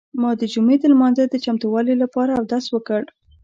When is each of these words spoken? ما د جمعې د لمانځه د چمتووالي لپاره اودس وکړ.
ما 0.21 0.29
د 0.41 0.43
جمعې 0.53 0.75
د 0.79 0.83
لمانځه 0.93 1.23
د 1.29 1.35
چمتووالي 1.45 1.95
لپاره 2.03 2.31
اودس 2.39 2.65
وکړ. 2.71 3.01